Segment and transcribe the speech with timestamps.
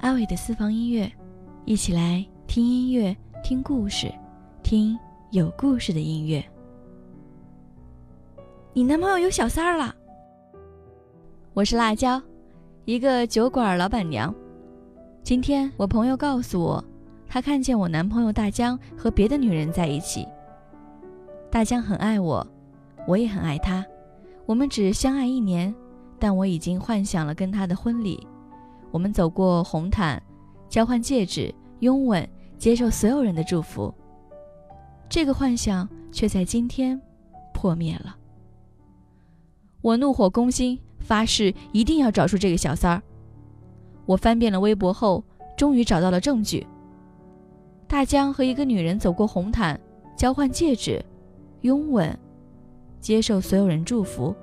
[0.00, 1.10] 阿伟的私房音乐，
[1.66, 4.10] 一起来听音乐、听故事、
[4.62, 4.98] 听
[5.30, 6.42] 有故事的音乐。
[8.72, 9.94] 你男朋友有小三儿了？
[11.52, 12.20] 我是辣椒，
[12.86, 14.34] 一个酒馆老板娘。
[15.22, 16.82] 今天我朋友告诉我，
[17.28, 20.26] 他看见我男朋友大江和别的女人在一起。
[21.50, 22.46] 大江很爱我，
[23.06, 23.84] 我也很爱他，
[24.46, 25.74] 我们只相爱一年，
[26.18, 28.26] 但我已经幻想了跟他的婚礼。
[28.90, 30.22] 我们走过红毯，
[30.68, 33.92] 交换戒指，拥吻，接受所有人的祝福。
[35.08, 37.00] 这个幻想却在今天
[37.52, 38.16] 破灭了。
[39.80, 43.02] 我怒火攻心，发誓一定要找出这个小三儿。
[44.06, 45.24] 我翻遍了微博后，
[45.56, 46.66] 终于找到了证据。
[47.86, 49.80] 大江和一个女人走过红毯，
[50.16, 51.04] 交换戒指，
[51.62, 52.16] 拥吻，
[53.00, 54.34] 接受所有人祝福。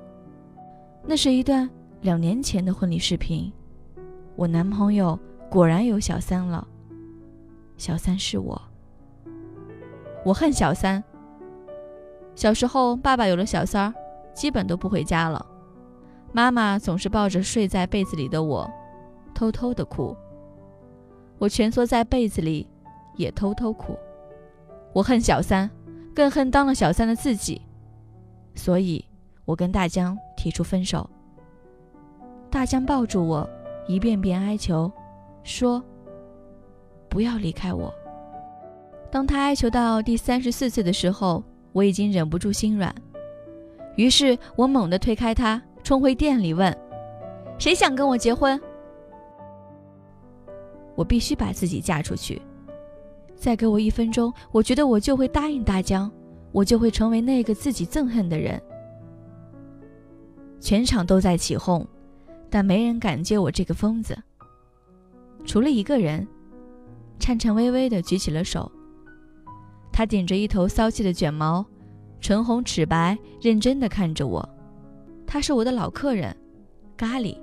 [1.05, 1.69] 那是一段
[2.02, 3.52] 两年前的婚礼视频。
[4.38, 5.17] 我男朋友
[5.49, 6.66] 果然有小三了，
[7.75, 8.61] 小三是我。
[10.23, 11.03] 我恨小三。
[12.35, 13.94] 小时候，爸爸有了小三儿，
[14.35, 15.44] 基本都不回家了，
[16.31, 18.69] 妈妈总是抱着睡在被子里的我，
[19.33, 20.16] 偷偷的哭。
[21.39, 22.69] 我蜷缩在被子里，
[23.16, 23.97] 也偷偷哭。
[24.94, 25.67] 我恨小三，
[26.13, 27.59] 更恨当了小三的自己，
[28.53, 29.03] 所以
[29.45, 31.09] 我跟大江提出分手。
[32.51, 33.49] 大江抱住我。
[33.88, 34.91] 一遍遍哀求，
[35.43, 35.83] 说
[37.09, 37.94] ：“不要离开我。”
[39.09, 42.94] 当他哀求到第三十四次的时候，我已经忍不住心软，
[43.95, 46.75] 于是我猛地推开他，冲回店里问
[47.57, 48.59] ：“谁想跟我结婚？”
[50.94, 52.41] 我必须把自己嫁出去。
[53.35, 56.11] 再给我一分钟，我觉得我就会答应大江，
[56.51, 58.61] 我就会成为那个自己憎恨的人。
[60.59, 61.88] 全场都在起哄。
[62.50, 64.17] 但没人敢接我这个疯子，
[65.45, 66.28] 除了一个人，
[67.20, 68.72] 颤颤巍巍地举起了手。
[69.91, 71.66] 他顶着一头骚气的卷毛，
[72.22, 74.47] 唇红齿白，认真地看着我。
[75.25, 76.36] 他是我的老客人，
[76.96, 77.38] 咖喱。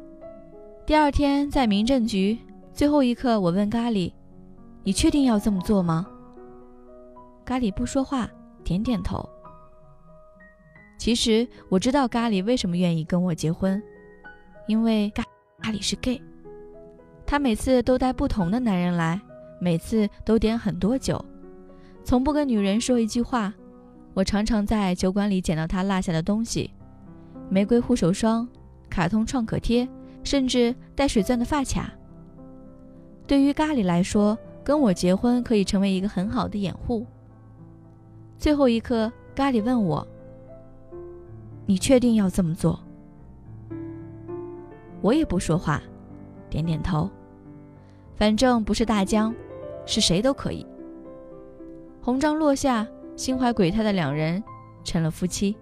[0.86, 2.38] 第二天在民政局，
[2.72, 4.12] 最后一刻，我问咖喱
[4.84, 6.06] ：“你确定要这么做吗？”
[7.44, 8.30] 咖喱不说话，
[8.62, 9.28] 点点头。
[10.96, 13.82] 其实我知道咖喱为什么愿意跟我结婚。
[14.66, 15.22] 因为咖
[15.60, 16.20] 咖喱是 gay，
[17.26, 19.20] 他每次都带不同的男人来，
[19.60, 21.22] 每次都点很多酒，
[22.02, 23.52] 从不跟女人说一句话。
[24.14, 26.70] 我常常在酒馆里捡到他落下的东西：
[27.48, 28.48] 玫瑰护手霜、
[28.88, 29.88] 卡通创可贴，
[30.22, 31.90] 甚至带水钻的发卡。
[33.26, 37.04] 对于咖喱来说，跟我结婚可以成为一个很好的掩护。
[38.38, 40.06] 最后一刻，咖喱问我
[41.66, 42.78] ：“你确定要这么做？”
[45.04, 45.82] 我也不说话，
[46.48, 47.10] 点点头。
[48.16, 49.34] 反正不是大江，
[49.84, 50.66] 是谁都可以。
[52.00, 54.42] 红章落下，心怀鬼胎的两人
[54.82, 55.54] 成了夫妻。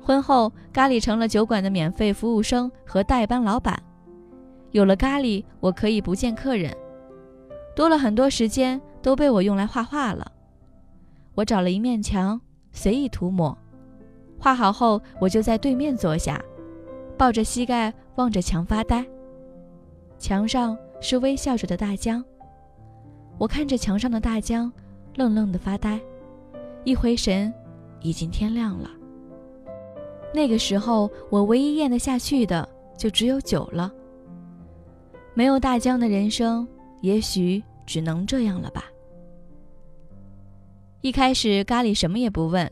[0.00, 3.78] 婚后，咖喱成了酒馆的免费服务生和代班老板。
[4.70, 6.74] 有了咖喱，我可以不见客人，
[7.76, 10.32] 多了很多时间，都被我用来画画了。
[11.34, 12.40] 我找了一面墙，
[12.72, 13.54] 随意涂抹。
[14.38, 16.42] 画好后，我就在对面坐下。
[17.16, 19.04] 抱着膝盖望着墙发呆，
[20.18, 22.24] 墙上是微笑着的大江。
[23.38, 24.72] 我看着墙上的大江，
[25.16, 26.00] 愣愣的发呆。
[26.84, 27.52] 一回神，
[28.00, 28.90] 已经天亮了。
[30.32, 33.92] 那个时候，我唯一咽得下去的就只有酒了。
[35.34, 36.66] 没有大江的人生，
[37.00, 38.84] 也许只能这样了吧。
[41.00, 42.70] 一开始，咖喱什么也不问，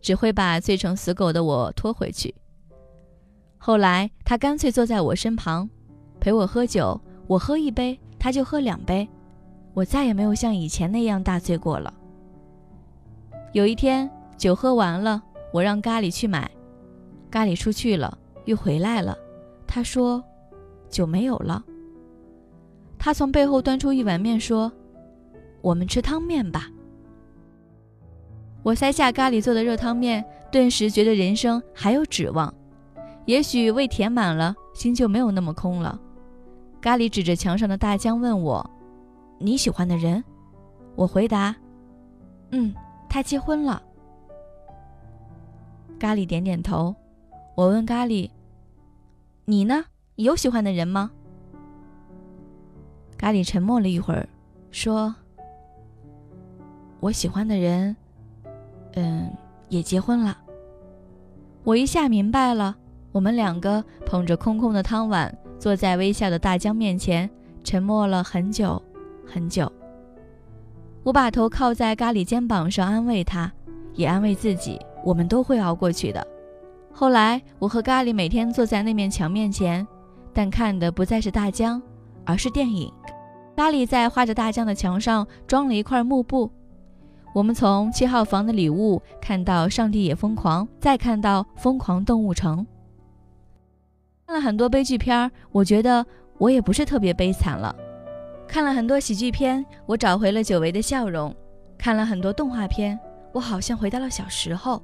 [0.00, 2.34] 只会把醉成死狗的我拖回去。
[3.66, 5.66] 后来，他干脆坐在我身旁，
[6.20, 7.00] 陪我喝酒。
[7.26, 9.08] 我喝一杯，他就喝两杯。
[9.72, 11.90] 我再也没有像以前那样大醉过了。
[13.54, 16.50] 有一天，酒喝完了，我让咖喱去买。
[17.30, 19.16] 咖喱出去了，又回来了。
[19.66, 20.22] 他说
[20.90, 21.64] ：“酒没有了。”
[23.00, 24.70] 他从背后端出一碗面，说
[25.64, 26.68] ：“我们吃汤面吧。”
[28.62, 30.22] 我塞下咖喱做的热汤面，
[30.52, 32.52] 顿时觉得人生还有指望。
[33.26, 35.98] 也许胃填满了，心就没有那么空了。
[36.80, 38.70] 咖喱指着墙上的大江问我
[39.40, 40.22] ：“你喜欢的人？”
[40.94, 41.56] 我回答
[42.52, 42.74] ：“嗯，
[43.08, 43.82] 他结婚了。”
[45.98, 46.94] 咖喱点点头。
[47.54, 48.30] 我问咖喱
[49.46, 49.84] ：“你呢？
[50.16, 51.10] 有喜欢的人吗？”
[53.16, 54.28] 咖喱沉默了一会儿，
[54.70, 55.14] 说
[57.00, 57.96] ：“我喜欢的人，
[58.94, 59.32] 嗯，
[59.68, 60.36] 也结婚了。”
[61.64, 62.76] 我一下明白了。
[63.14, 67.30] 我们两个捧着空空的汤碗，坐在微笑的大江面前，
[67.62, 68.82] 沉默了很久
[69.24, 69.70] 很久。
[71.04, 73.52] 我把头靠在咖喱肩膀上，安慰他，
[73.92, 76.26] 也安慰自己，我们都会熬过去的。
[76.92, 79.86] 后来，我和咖喱每天坐在那面墙面前，
[80.32, 81.80] 但看的不再是大江，
[82.24, 82.92] 而是电影。
[83.54, 86.50] 咖喱在画着大江的墙上装了一块幕布。
[87.32, 92.58] 我们从七号房的礼物看到《上帝也疯狂》，再看到《疯狂动物城》。
[94.26, 96.04] 看了很多悲剧片我觉得
[96.38, 97.74] 我也不是特别悲惨了。
[98.48, 101.34] 看了很多喜剧片，我找回了久违的笑容。
[101.76, 102.98] 看了很多动画片，
[103.32, 104.82] 我好像回到了小时候。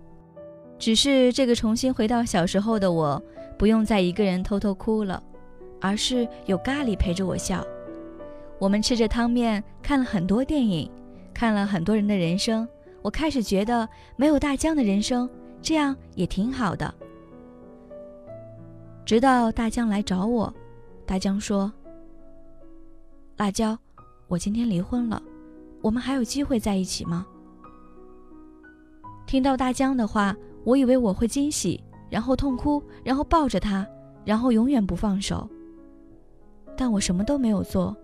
[0.78, 3.22] 只是这个重新回到小时候的我，
[3.58, 5.22] 不用再一个人偷偷哭了，
[5.80, 7.64] 而是有咖喱陪着我笑。
[8.58, 10.90] 我们吃着汤面，看了很多电影。
[11.32, 12.68] 看了很多人的人生，
[13.02, 15.28] 我开始觉得没有大江的人生
[15.62, 16.92] 这样也挺好的。
[19.04, 20.52] 直到大江来找我，
[21.04, 21.72] 大江说
[23.36, 23.76] ：“辣椒，
[24.28, 25.20] 我今天离婚了，
[25.82, 27.26] 我们还有机会在一起吗？”
[29.26, 33.86] 听到大江的话，我以为我会惊喜，然后痛哭，然后抱着他，
[34.24, 35.48] 然后永远不放手。
[36.76, 37.96] 但我什么都没有做，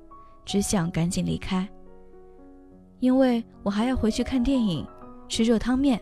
[0.44, 1.68] 只想赶紧离开。
[3.00, 4.86] 因为我还要回去看电影，
[5.28, 6.00] 吃热汤面，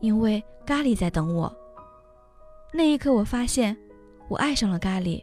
[0.00, 1.54] 因为咖喱在等我。
[2.72, 3.76] 那一刻，我发现
[4.32, 5.22] 我爱上了咖喱。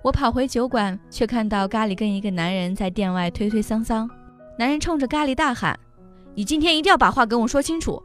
[0.00, 4.08] 我跑回酒馆，却看到咖喱跟一个男人在店外推推搡搡。
[4.56, 5.76] 男人冲着咖喱大喊
[6.36, 8.00] ：“你今天一定要把话跟我说清楚！”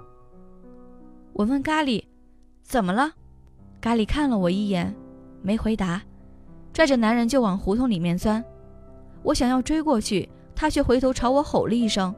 [1.34, 2.04] 我问咖喱
[2.66, 3.12] ：“怎么了？”
[3.80, 4.96] 咖喱看了我一眼，
[5.44, 6.02] 没回答，
[6.74, 8.44] 拽着男人就往胡同里面钻。
[9.22, 10.28] 我想要追过去。
[10.56, 12.16] 他却回头朝我吼了一声：“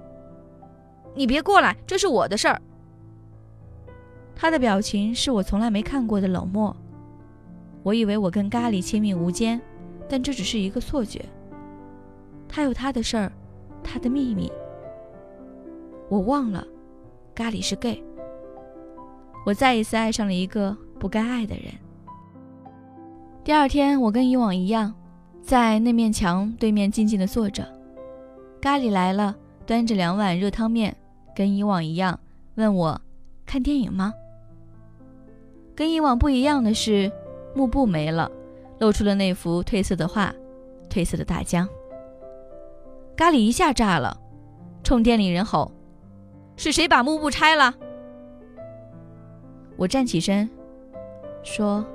[1.15, 2.61] 你别过来，这是我的事儿。”
[4.39, 6.75] 他的表情是我从来没看过的冷漠。
[7.81, 9.59] 我以为我跟咖喱亲密无间，
[10.07, 11.25] 但这只是一个错觉。
[12.47, 13.31] 他有他的事儿，
[13.83, 14.51] 他的秘密。
[16.07, 16.63] 我忘了，
[17.33, 18.03] 咖喱是 gay。
[19.43, 21.73] 我再一次爱上了一个不该爱的人。
[23.43, 24.93] 第二天，我跟以往一样，
[25.41, 27.67] 在那面墙对面静静的坐着。
[28.61, 29.35] 咖喱来了，
[29.65, 30.95] 端着两碗热汤面，
[31.35, 32.19] 跟以往一样，
[32.53, 33.01] 问我
[33.43, 34.13] 看电影吗？
[35.77, 37.11] 跟以往不一样的是，
[37.53, 38.31] 幕布没了，
[38.79, 40.33] 露出了那幅褪色的画，
[40.89, 41.69] 褪色的大江。
[43.15, 44.19] 咖喱一下炸了，
[44.83, 45.71] 冲店里人吼
[46.57, 47.71] ：“是谁把幕布拆了？”
[49.77, 50.49] 我站起身，
[51.43, 51.85] 说：“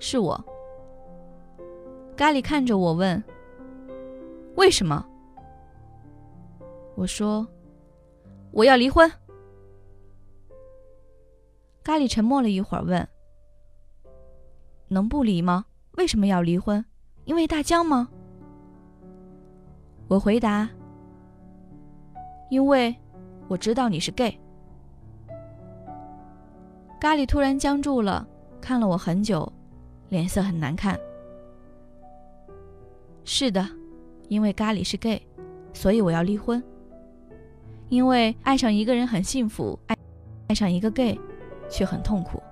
[0.00, 0.42] 是我。”
[2.16, 3.22] 咖喱看着我问
[4.56, 5.04] ：“为什么？”
[6.96, 7.46] 我说
[8.52, 9.12] ：“我要离婚。”
[11.84, 13.06] 咖喱沉默了一会儿，问
[14.88, 15.66] ：“能不离吗？
[15.98, 16.82] 为什么要离婚？
[17.26, 18.08] 因为大江吗？”
[20.08, 20.66] 我回答
[22.50, 22.94] ：“因为
[23.48, 24.40] 我知道你是 gay。”
[26.98, 28.26] 咖喱突然僵住了，
[28.62, 29.52] 看了我很久，
[30.08, 30.98] 脸色很难看。
[33.24, 33.68] 是的，
[34.28, 35.20] 因为咖喱是 gay，
[35.74, 36.62] 所以我要离婚。
[37.90, 39.96] 因为爱上一个人很幸福，爱
[40.48, 41.20] 爱上一个 gay
[41.68, 42.42] 却很痛苦。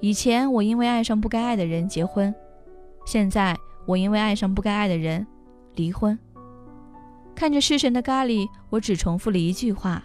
[0.00, 2.34] 以前我因为爱上不该爱的人结婚，
[3.06, 3.56] 现在
[3.86, 5.26] 我因为爱上不该爱的人
[5.74, 6.18] 离婚。
[7.34, 10.02] 看着失神的咖喱，我只重复了一句话：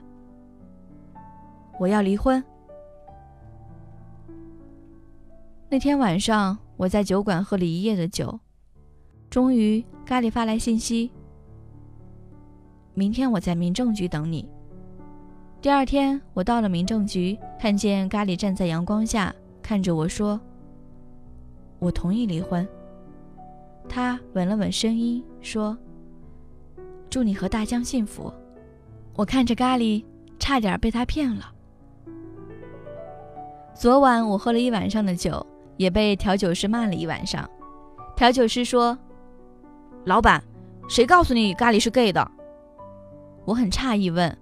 [1.79, 2.43] 我要离婚。
[5.69, 8.39] 那天晚上我在酒馆喝了一夜的酒，
[9.29, 11.11] 终于咖喱发来信息。
[12.93, 14.49] 明天我在民政局等你。
[15.59, 20.39] 第二天，我到了民政局，看见咖喱站在阳光下，看着我说
[21.79, 22.65] ：“我同意离婚。”
[23.89, 25.75] 他稳了稳声音说
[27.09, 28.31] ：“祝你和大江幸福。”
[29.17, 30.05] 我看着咖喱，
[30.37, 31.51] 差点被他骗了。
[33.73, 35.43] 昨晚我喝了一晚上的酒，
[35.75, 37.49] 也被调酒师骂了一晚上。
[38.15, 38.97] 调酒师说
[40.05, 40.41] ：“老板，
[40.87, 42.31] 谁告诉你咖喱是 gay 的？”
[43.43, 44.37] 我很诧异，问：“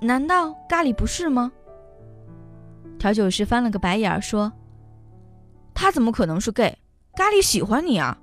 [0.00, 1.50] 难道咖喱不是吗？”
[2.98, 4.52] 调酒师翻了个白眼儿，说
[5.74, 6.78] ：“他怎么可能是 gay？
[7.14, 8.18] 咖喱喜欢你啊！”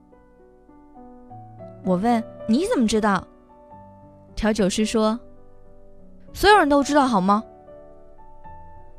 [1.85, 3.27] 我问：“你怎么知道？”
[4.35, 5.19] 调酒师说
[6.33, 7.43] ：“所有人都知道，好吗？”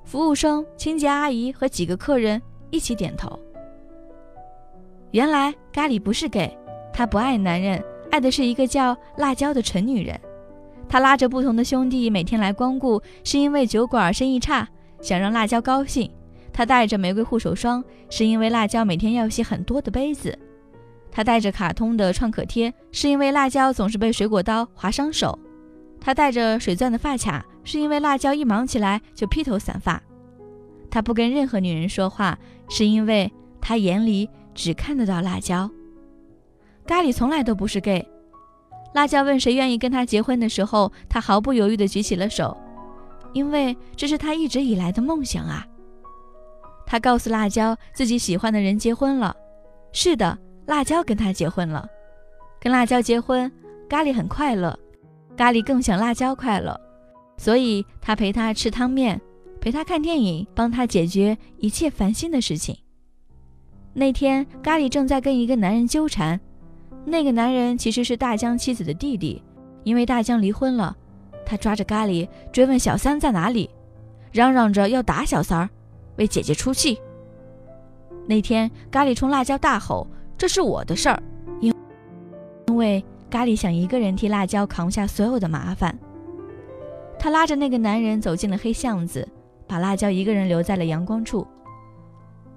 [0.04, 3.38] 服务生、清洁阿姨和几个客人一起点头。
[5.12, 6.56] 原来咖喱不是 gay，
[6.92, 10.20] 他不爱男人，爱的是一个叫辣椒的蠢女人。
[10.88, 14.68] 他拉着不同的兄弟每天来光顾，是因为酒馆生意差，
[15.00, 16.10] 想让辣椒高兴。
[16.52, 20.38] 他带着玫瑰护手霜，是因为辣椒每天要洗很多的杯子。
[21.10, 25.38] 他带着卡通的创可贴，是因为辣椒总是被水果刀划伤手；
[25.98, 29.98] 他带着水钻的发卡，是因为辣椒一忙起来就披头散发；
[30.90, 35.70] 他不跟任何女人说话，是因为他眼里只看得到辣椒。
[36.86, 38.06] 咖喱从来都不是 gay。
[38.94, 42.56] 辣椒问谁愿意跟他结婚的时候，他毫不犹豫地举起了手，
[43.32, 45.66] 因为这是他一直以来的梦想啊。
[46.86, 49.34] 他告诉辣椒自己喜欢的人结婚了，
[49.92, 50.38] 是的。
[50.64, 51.88] 辣椒跟他结婚了，
[52.60, 53.50] 跟辣椒结婚，
[53.88, 54.78] 咖喱很快乐，
[55.36, 56.80] 咖喱更想辣椒快乐，
[57.36, 59.20] 所以他陪他吃汤面，
[59.60, 62.78] 陪他看电影，帮他解决一切烦心的事情。
[63.92, 66.40] 那天，咖喱正在跟一个男人纠缠，
[67.04, 69.42] 那个男人其实是大江妻子的弟弟，
[69.82, 70.96] 因为大江离婚了，
[71.44, 73.68] 他抓着咖喱追问小三在哪里，
[74.30, 75.68] 嚷嚷着要打小三儿，
[76.16, 77.00] 为姐姐出气。
[78.26, 80.06] 那天，咖喱冲辣椒大吼。
[80.38, 81.22] 这是我的事儿，
[81.60, 81.72] 因
[82.66, 85.96] 因为咖喱想一个人替辣椒扛下所有的麻烦。
[87.18, 89.28] 他拉着那个男人走进了黑巷子，
[89.68, 91.46] 把辣椒一个人留在了阳光处。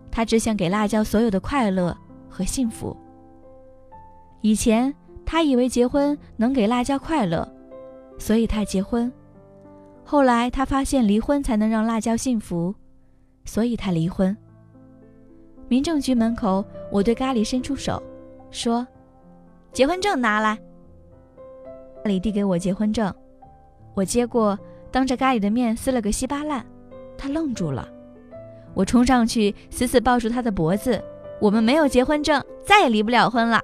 [0.09, 1.95] 他只想给辣椒所有的快乐
[2.27, 2.95] 和幸福。
[4.45, 4.93] 以前
[5.25, 7.51] 他以为结婚能给辣椒快乐，
[8.19, 9.11] 所以他结婚。
[10.03, 12.75] 后来他发现离婚才能让辣椒幸福，
[13.43, 14.37] 所以他离婚。
[15.67, 17.99] 民政局门口，我对咖喱伸出手，
[18.51, 18.85] 说
[19.73, 20.59] ：“结婚证拿来。”
[22.05, 23.11] 咖喱递给我结婚证，
[23.95, 24.55] 我接过，
[24.91, 26.63] 当着咖喱的面撕了个稀巴烂。
[27.17, 27.89] 他愣住了，
[28.75, 31.03] 我冲上去死死抱住他的脖子
[31.41, 33.59] ：“我们没有结婚证，再也离不了婚了。”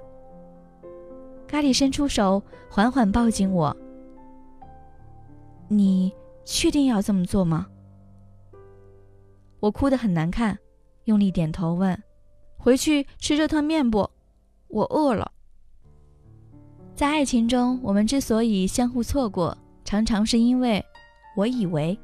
[1.52, 3.76] 咖喱伸出手，缓缓抱紧我
[5.68, 6.10] ：“你
[6.46, 7.66] 确定要这么做吗？”
[9.60, 10.58] 我哭得很难看。
[11.04, 12.02] 用力点头问
[12.56, 14.08] ：“回去吃热汤面不？
[14.68, 15.30] 我饿了。”
[16.96, 19.54] 在爱情中，我们之所以相互错过，
[19.84, 20.82] 常常是因为
[21.36, 21.98] 我以为，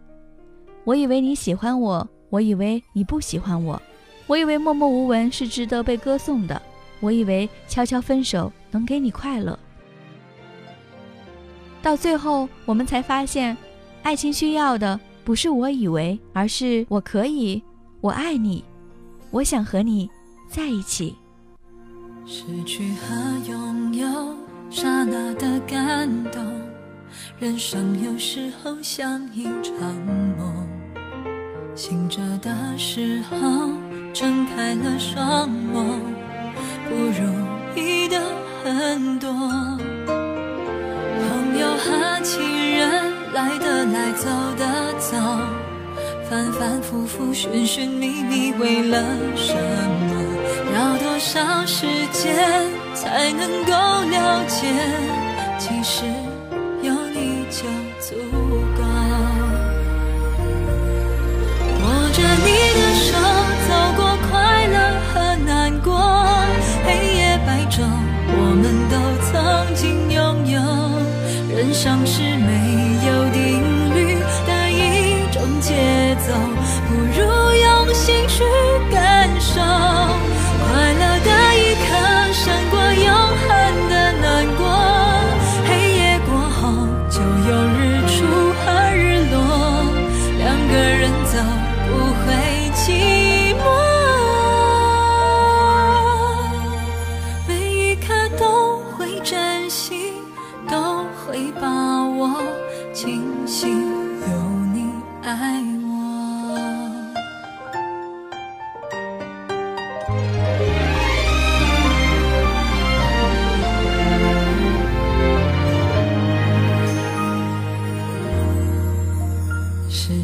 [0.85, 3.81] 我以为你喜欢我，我以为你不喜欢我，
[4.27, 6.61] 我以为默默无闻是值得被歌颂的，
[7.01, 9.59] 我以为悄悄分手能给你快乐。
[11.81, 13.57] 到最后，我们才发现，
[14.03, 17.63] 爱情需要的不是我以为，而是我可以，
[18.01, 18.65] 我爱你。
[19.31, 20.11] 我想和你
[20.49, 21.15] 在一起。
[22.27, 24.35] 失去和拥有，
[24.71, 26.45] 刹那的感动。
[27.39, 29.95] 人生有时候像一场
[30.37, 30.69] 梦，
[31.75, 33.39] 醒着的时候
[34.13, 35.99] 睁开了双眸，
[36.89, 37.21] 不如
[37.77, 38.19] 意的
[38.65, 39.31] 很多。
[41.21, 42.41] 朋友和情
[42.77, 44.65] 人来的来，走的
[44.99, 45.17] 走。
[46.29, 49.03] 反反复复，寻寻觅觅，为了
[49.37, 50.13] 什么？
[50.75, 54.67] 要多少时间才能够了解？
[55.59, 56.05] 其实
[56.83, 57.65] 有你就
[57.99, 58.15] 足
[58.77, 58.83] 够。
[61.81, 62.49] 握着你
[71.59, 72.53] 人生是没
[73.05, 74.15] 有定律
[74.47, 75.75] 的一种节。
[76.21, 76.33] 奏，
[76.87, 77.25] 不如
[77.57, 78.45] 用心去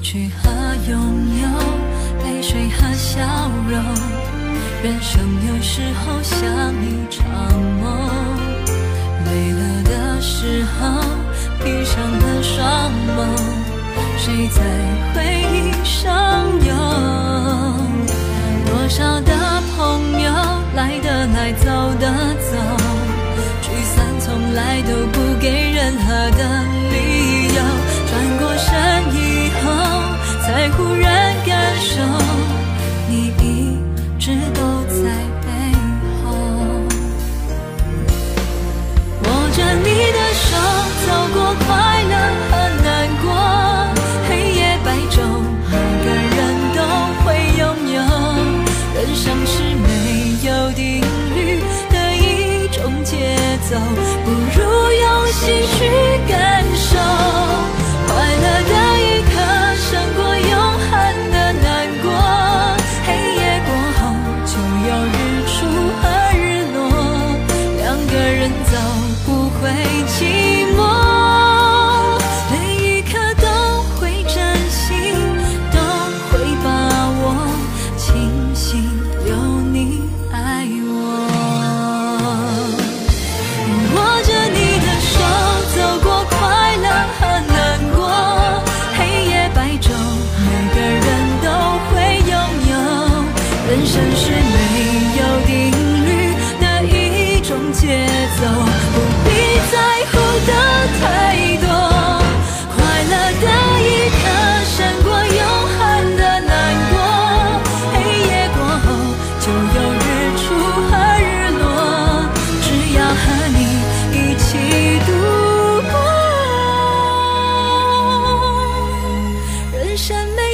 [0.05, 0.51] 去和
[0.87, 0.95] 拥
[1.41, 1.49] 有，
[2.25, 3.23] 泪水和笑
[3.67, 3.83] 容
[4.83, 5.19] 人生
[5.49, 6.37] 有时候像
[6.85, 7.25] 一场
[7.81, 7.83] 梦，
[9.25, 11.01] 累了的时候
[11.65, 13.19] 闭上了双眸，
[14.19, 14.61] 谁在
[15.15, 15.17] 回
[15.55, 16.13] 忆上
[16.67, 16.75] 游？
[18.67, 19.33] 多少的
[19.75, 20.31] 朋友
[20.77, 21.65] 来的来，走
[21.99, 22.13] 的
[22.45, 22.53] 走，
[23.63, 26.64] 聚散从来都不给任何的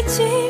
[0.08, 0.49] 生没